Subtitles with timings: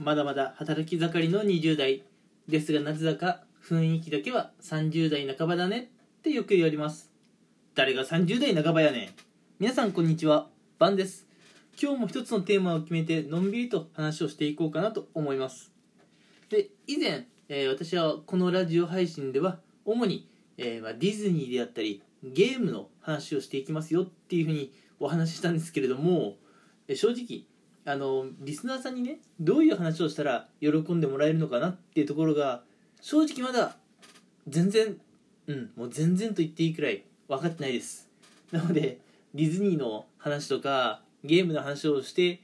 [0.00, 2.04] まだまだ働き盛りの20代。
[2.46, 7.10] ですがなぜだか雰囲気だけは30代半ばだねってよく言われます。
[7.74, 9.08] 誰が30代半ばやねん。
[9.58, 10.48] 皆さんこんにちは。
[10.78, 11.26] バンです。
[11.82, 15.72] 今日も一つのテーマを決めてのんびりと話をしていこうかなと思います。
[16.48, 20.28] で以前、えー私はこのラジオ配信では主に、
[20.58, 26.36] えーまあ、ディズニーであったりゲームの話をしていきますよっていうふうにお話ししたんですけれども
[26.86, 27.42] えー正直
[27.88, 32.62] あのリスナーさんにねどういう話をしたら喜んでもらえるのかなっていうところが
[33.00, 33.76] 正直まだ
[34.46, 34.98] 全然
[35.46, 38.10] うんもう全然と言っていいくらい分かってないです。
[38.52, 38.98] なので
[39.34, 42.42] ディズニーの話とかゲームの話をして、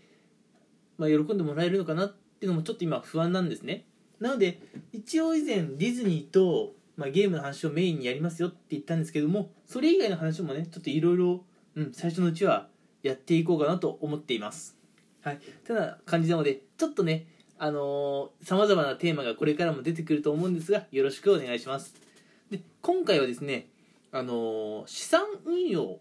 [0.97, 3.85] まあ、喜んでもらえるのかなっていうのもちょっと今不安なんですね。
[4.21, 4.59] なので
[4.95, 11.45] 一応以前ディズニーと、まあ、ゲームの話をメインにやりますよって言ったんですけどもそれ以外の話もねちょっといろいろ
[11.93, 12.69] 最初のうちは
[13.03, 14.84] やっていこうかなと思っています。
[15.25, 17.27] はいてな感じなのでちょっとね
[17.59, 21.95] あのさまざまなテーマがこれからも出てくると思うんですがよろしくお願いします
[22.51, 23.69] で今回はですね
[24.13, 25.99] あの資産運用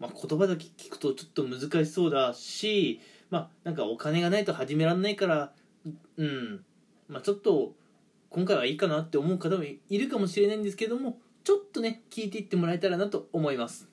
[0.00, 5.52] まあ、言葉だけ聞くとちょっと難しそうだし、まあ、なんかお金がないと始められないから、
[6.16, 6.64] うん、
[7.08, 7.74] まあ、ちょっと
[8.34, 13.88] 今回はいいかなって思う方もいるかもしれないんですけども、ちょっとね、聞いていってもらえたらなと思います。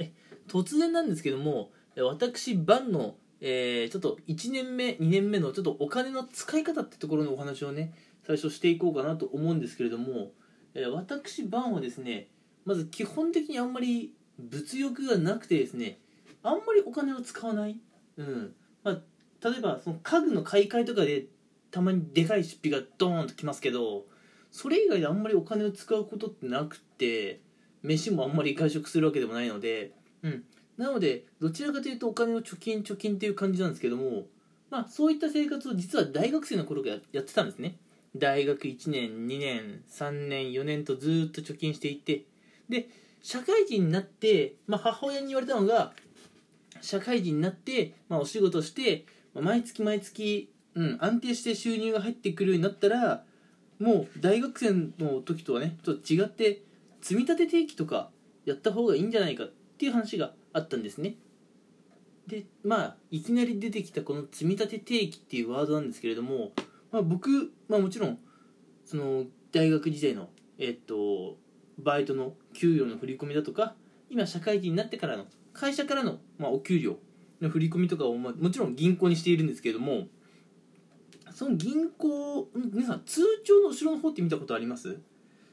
[0.00, 0.10] え
[0.48, 7.94] 突然なんですけども、私、バンの、えーちょっと1年目、2年目のちょっとお金の使い方ってところのお話をね、
[8.26, 10.32] 最初していこうかなと思うんですけれども、
[10.74, 12.28] えー私、バンはですね、
[12.64, 15.98] まず基本的にあんまり物欲がなくてですね
[16.42, 17.78] あんまりお金を使わない、
[18.16, 18.54] うん。
[18.82, 21.26] まあ、例えばその家具の買い替えとかで
[21.70, 24.04] たまにでかい出費がドーンときますけど
[24.50, 27.40] それ以外であんまりお金を使うことってなくて
[27.82, 30.44] 飯もあんまり外食するわけでもないので、うん、
[30.80, 34.22] なのでどちらかというとお金を貯金貯金っていう感じなんですけども、
[34.70, 37.76] まあ、そういった生活を実は大学生の頃からやってたんですね。
[38.16, 42.24] 大学1年2年3年4年とずっと貯金していって
[42.70, 42.88] で
[43.22, 45.92] 社会人になって、まあ、母親に言われたのが
[46.80, 53.22] 社会人になって、まあ、お仕事して、まあ毎月毎月、うん、安定して収入が入ってくるようになったら
[53.78, 56.62] もう大学生の時とはねちょっと違って
[57.02, 58.08] 積み立て定期とか
[58.46, 61.16] やった方がいいんじゃないかっていう話があったんですね。
[62.26, 66.52] でまあいきなり出てきたこの積み立て定期っていうワードなんですけれども、
[66.92, 68.18] まあ、僕、まあ、もちろん
[68.84, 70.28] その大学時代の
[70.58, 71.38] えっと
[71.78, 73.74] バイトの給与の振り込みだとか
[74.10, 76.98] 今社会人になってからの会社からの、まあ、お給料
[77.40, 80.06] の振り込みとかを、まあ、もちろん銀行にしているんですけれども
[81.32, 85.00] その銀行皆さん通帳の後ろの方って見たことあります？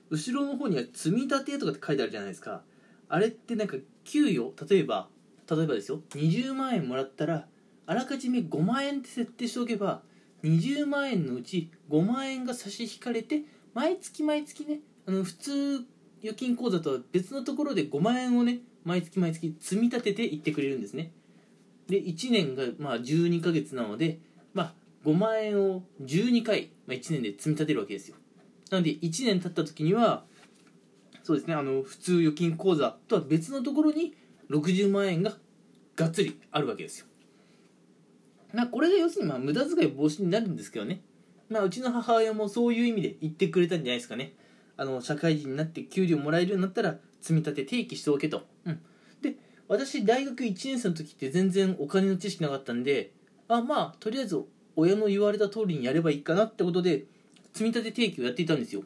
[0.10, 2.62] 後ろの方には積み立てとかって書いてあるじゃないですか。
[3.10, 5.10] あれってなんか給与例えば
[5.50, 6.02] 例えばですよ。
[6.12, 7.48] 20万円もらったら
[7.86, 10.02] あらかじめ5万円って設定しておけば
[10.44, 15.86] 20万円のうち5万円が差し引かれて毎月毎月ねあの普通
[16.24, 21.12] 預金口座とは別のところで5万円をね毎月毎月積み立てていってくれるんですね。
[21.88, 24.20] で1年がまあ12ヶ月なので、
[24.54, 24.74] まあ、
[25.06, 28.18] 5万円を12回、まあ、1年で積み立てるわけですよ。
[28.72, 30.26] なので1年経った時には
[31.28, 31.56] そうですね。
[31.56, 34.16] あの普通預金口座とは別のところに
[34.50, 35.34] 60万円が
[35.98, 37.06] がっつりあるわけですよ。
[38.54, 41.02] なこれが要するにまあ無駄遣い防止になるんですけどね。
[41.50, 44.36] まあうちの母親もそういう意味で言ってくれたんじゃないですかね。
[44.78, 48.80] あの社会人になって給料もらえるようになったら積み立て定期しておけと、うん、
[49.22, 49.36] で
[49.68, 53.12] 私大学1年生の時って全然お金の知識なかったんで
[53.50, 54.42] あまあとりあえず
[54.78, 57.04] 親の言われた通りにやればいいかなってことで
[57.52, 58.84] 積み立て定期をやっていたんですよ。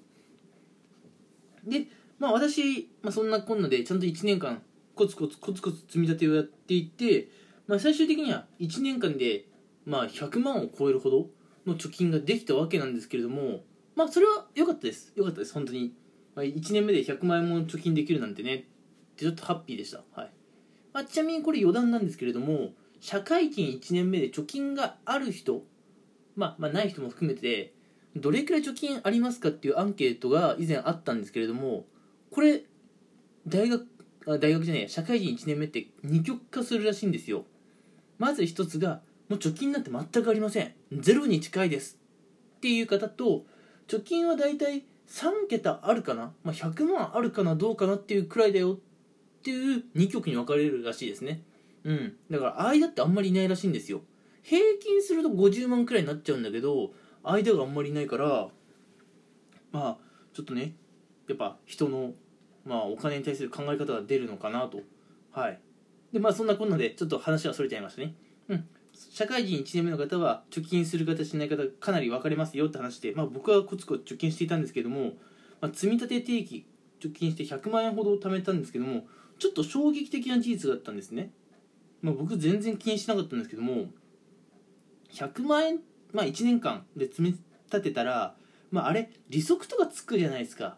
[1.68, 1.86] で
[2.22, 4.62] まあ私、まあ、そんなこんなでちゃんと1年間
[4.94, 7.30] コツコツコツコツ積み立てをやっていって、
[7.66, 9.46] まあ、最終的には1年間で、
[9.88, 11.26] まあ、100万を超えるほど
[11.66, 13.62] の貯金ができたわけなんですけれども
[13.96, 15.12] まあそれは良かったです。
[15.16, 15.54] 良かったです。
[15.54, 15.94] 本当に、
[16.36, 18.56] まあ、1年目で100万円も貯金できるなんてね。
[18.56, 18.58] っ
[19.16, 20.04] てちょっとハッピーでした。
[20.14, 20.32] はい、
[20.94, 25.64] まあ、ちなみにこれ余談なんですけれども社会人1年目で貯金がある人
[26.36, 27.74] まあ、まあない人も含めて
[28.16, 31.86] どれくらい貯金ありますかっていうアンケートが以前あったんですけれども
[32.32, 32.64] これ
[33.48, 33.86] 大学
[34.28, 37.46] あ大学じゃない社会人1年目って二極化するらしいんですよ。
[38.18, 40.74] まず一つがもう貯金なんて全くありません。
[40.92, 41.98] ゼロに近いです。
[42.58, 43.46] っていう方と
[43.88, 48.74] 貯金は大体3桁あるかな、まあ、100万あるかなどうかなっていうくらいだよ。
[48.74, 51.42] っていう2極に分かれるらしいですね。
[51.84, 52.16] うん。
[52.30, 54.02] だから間ってあんまりいないらしいんですよ。
[54.44, 56.92] 平均すると50万くらいになっちゃうんだけど
[57.24, 58.48] 間があんまりいないから
[59.72, 59.98] まあ
[60.34, 60.74] ちょっとね
[61.28, 62.12] やっぱ人の、
[62.66, 64.82] まあ、お金に対する考え方が出るのかなと。
[65.32, 65.60] はい。
[66.14, 68.14] でまあそんなこんなでちょっと話はそれちゃいましたね。
[68.50, 68.68] うん。
[68.94, 75.14] 社会人1年目の方は貯金する方しない方かなり分かれますよって話で、まあ、僕はコツコツ貯金していたんですけども、
[75.60, 76.66] まあ、積立定期
[77.00, 79.08] 貯金して100万円ほど貯めたんですけども
[79.40, 81.32] ちょっと衝撃的な事実があったんですね、
[82.02, 83.86] まあ、僕全然気にしなかったんですけども
[85.14, 85.80] 100万円、
[86.14, 87.30] まあ、1年間で積み
[87.66, 88.36] 立てたら、
[88.70, 90.78] まあ、あれ利息とかつくじゃないですか。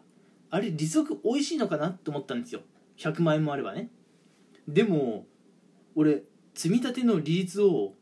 [0.54, 2.60] あれ利息美味しいのかなって思ったんですよ。
[2.98, 3.90] 100万円もあればね。
[4.68, 5.26] でも
[5.96, 6.22] 俺
[6.54, 7.94] 積み立ての利率を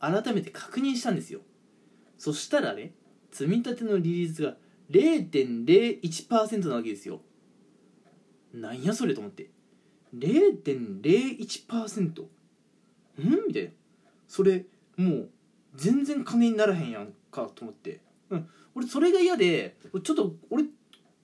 [0.00, 1.40] 改めて確認したんですよ。
[2.16, 2.94] そしたらね
[3.30, 4.56] 積み立ての利率が
[4.90, 7.20] 0.01%なわけですよ。
[8.54, 9.50] なんやそれと思って。
[10.16, 12.28] 0.01%ん？
[13.46, 13.70] みたいな。
[14.26, 14.64] それ
[14.96, 15.28] もう
[15.74, 18.00] 全然金にならへんやんかと思って。
[18.30, 18.48] うん。
[18.74, 20.64] 俺それが嫌でちょっと俺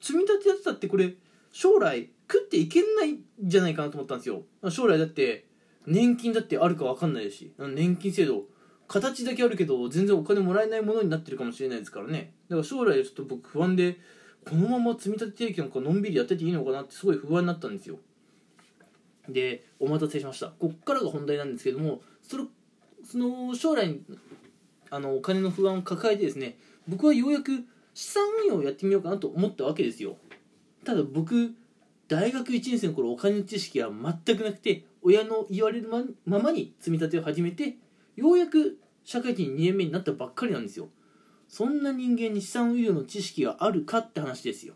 [0.00, 1.14] 積み立てやってたってこれ
[1.52, 4.42] 将来食っていけないんじゃないかなと思ったんですよ。
[4.70, 5.46] 将来だって
[5.86, 8.44] 年金だってあるか分かんないし年金制度
[8.86, 12.32] 形だけあるけど全然お金もらえないものになってるかもしれないですからね。
[12.48, 13.98] だから将来ちょっと僕不安で
[14.44, 17.98] このまま積み立て定期なんかのんびりやってていいのかなってすごい不安になったんですよ。
[19.28, 20.48] でお待たせしました。
[20.48, 22.44] こっからが本題なんですけどもそれ
[23.04, 23.98] その将来
[24.90, 26.58] あのお金の不安を抱えてですね
[26.88, 27.64] 僕はようやく
[27.94, 30.16] 資産運用をやってみようかなと思ったわけですよ。
[30.84, 31.54] ただ僕
[32.08, 35.88] 大学1年生の頃お金の知識は全くなくて親の言われる
[36.24, 37.76] ままに積み立てを始めて
[38.16, 40.88] ようやく社会人2年目になったばっかりなんですよ。
[41.48, 44.74] そんな人間に資産運用の知識があるかって話ですよ。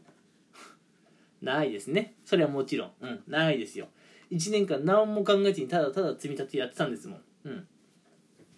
[1.40, 2.14] ないですね。
[2.25, 2.93] それはもちろん。
[3.00, 3.88] うんないですよ。
[4.31, 7.22] 1年間何も考えずにただただ積み立てやってたんですもん。
[7.44, 7.69] うん。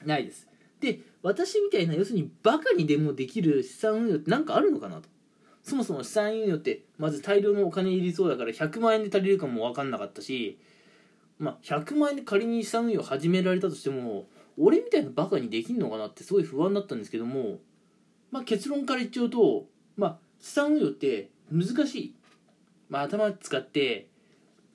[0.05, 0.49] ないです。
[0.81, 5.09] で私みたいな要するにバカにでもできる資産運用って何かあるのかなと。
[5.65, 10.57] そもそも資産運用ってまず大量のお金入りそうだから100万円で足りるかも分かんなかったし
[11.41, 14.27] まあ100万円で仮に資産運用始められたとしても
[14.57, 17.59] 俺みたいなバカにできんのかなってすごい不安だったんですけども、
[18.31, 22.15] まあ、結論から言っちゃうと、まあ、資産運用って難しい、
[22.89, 24.07] まあ、頭使って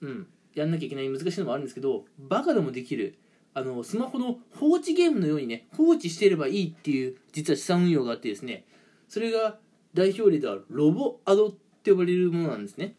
[0.02, 3.18] うんやんなきゃいけない難しいのもあるんですけどバカでもできる。
[3.54, 8.66] あのスマホの放置ゲームのようにね放置してればいいっていう実は資産運用があってですね
[9.10, 9.60] それが
[9.94, 11.52] 代表例ではロボアドっ
[11.84, 12.96] て呼ばれるものなんですね。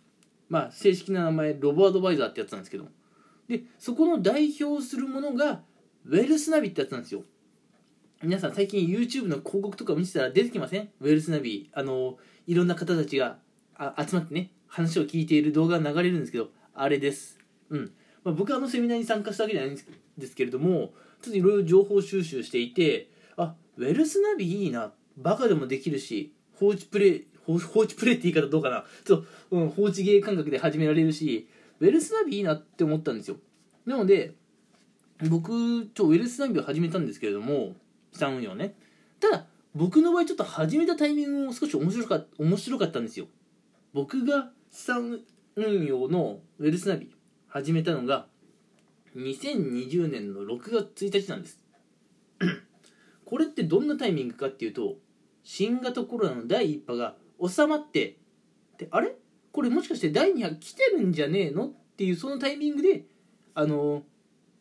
[0.51, 2.85] まあ正式な名前ロボアドバイザーってやつなんですけど
[3.49, 5.63] でそこの代表するものが
[6.05, 7.23] ウェルスナビってやつなんですよ。
[8.23, 10.91] 皆さん最近 YouTube の広告とか見てたら出てきません？
[11.01, 11.71] ウェルスナビ。
[11.73, 13.39] あのいろんな方たちが
[13.99, 17.39] 集まってね話を聞いている動画が流れるんですけどあれです。
[17.71, 17.93] うん、
[18.25, 19.79] まあ、僕はあのセミナーに参加したわけじゃないん
[20.19, 28.85] ですけれどもちょっといろいろ情報収集していてあウェルスナビいいなバカでもできるし放置プレイ放置プレイって言い方どうかな。
[29.05, 31.49] ちょっと、うん、放置芸感覚で始められるし
[31.81, 33.37] ウェルスナビいいなって思ったんですよ。
[33.85, 34.35] なので
[35.29, 37.75] 僕ちょウェルスナビを始めたんですけれども
[38.13, 38.75] 資産運用ね。
[39.21, 43.27] ただ僕の場合ちょっと始めたタイミングも少し面白か面白かったんですよ。
[43.93, 45.21] 僕が資産
[45.57, 47.11] 運用のウェルスナビ。
[47.53, 48.29] 始めたのが
[49.15, 51.59] 2020年の6月1日なんです。
[53.27, 54.95] これってどんなタイミングかっていうと
[55.45, 57.15] 新型コロナの第1波が
[57.47, 58.17] 収まって
[58.79, 59.15] であれ？
[59.53, 61.67] これもしかして第2波来てるんじゃねえの？
[61.67, 63.05] っていうそのタイミングで
[63.55, 64.03] あの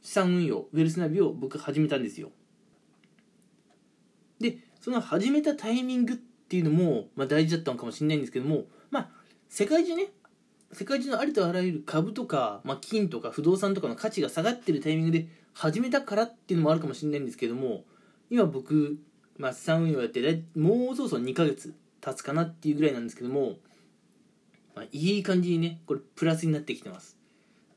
[0.01, 2.31] 資産運用ウェルスナビを僕始めたんですよ。
[4.41, 9.09] でその始めたタイミングっていうのも、まあ、大事だったのかもしれないんですけどもまあ
[9.47, 10.11] 世界中ね
[10.73, 17.83] 世界中のありとあらゆる株とか、まあ、金とか不動産とかの価値が下がってるタイミングで始めたからっていうのもあるかもしれないんですけども
[18.30, 18.97] 今僕、
[19.37, 23.57] まあ、資産運用やってもうそろそろ2ヶ月経つかなっていうぐらいなんですけども、
[24.75, 27.18] まあ、いい感じにねこれプラスになってきてます。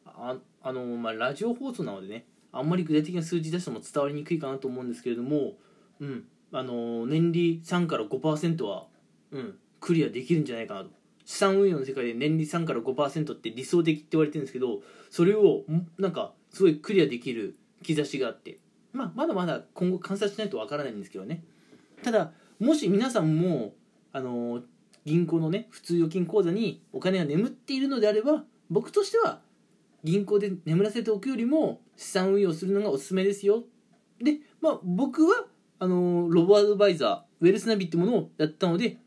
[0.07, 5.55] ああの、まあ、ラジオ放送なのでねあんまり具体的な数字出しても伝わりにくいかなと思うんですけれども、
[6.01, 8.87] うん、あの年利3から5%は、
[9.33, 10.91] うん、クリアできるんじゃないかなと。
[11.25, 15.63] 資産運用の世界で年利3から5%って理想的って言われてるんですけどそれを
[15.99, 18.59] なんかすごいクリアできる兆しがあって、
[18.93, 21.43] まあ、まだまだ今後観察しないとわからないんですけどね。
[22.03, 23.75] ただもし皆さんも
[24.13, 24.63] あの
[25.05, 29.41] 銀行のね普通預金口座にお金が眠っているのであれば僕としては
[30.03, 33.65] 銀行で眠らせておくよりも資産運用するのがおすすめですよ。
[34.23, 35.47] でまあ僕は
[35.79, 38.99] あのロボアドバイザーウェルスナビってものをやったので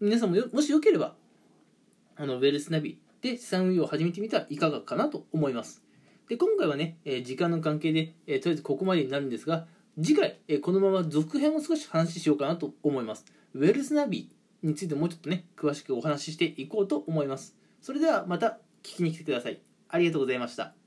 [0.00, 1.16] 皆さんももしよければ
[2.20, 5.82] あのウェルスナビで資産運用を始めてみてはいかがかなと思います。
[6.28, 13.24] で今回はね、え、時間の関係で、え、とりあえずここまでになるんですが次回、え、このまま続編を少し話ししようかなと思います。
[13.54, 14.30] ウェルスナビ
[14.62, 17.56] についてもうちょっとね詳しくお話ししていこうと思います。
[17.80, 19.60] それではまた聞きに来てください。
[19.88, 20.77] ありがとうございました。